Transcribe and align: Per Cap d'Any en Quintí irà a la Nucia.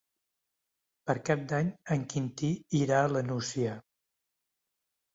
Per 1.09 1.15
Cap 1.29 1.43
d'Any 1.53 1.69
en 1.97 2.07
Quintí 2.15 2.51
irà 2.83 3.05
a 3.05 3.15
la 3.15 3.25
Nucia. 3.31 3.81